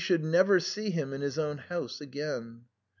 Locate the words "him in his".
0.89-1.37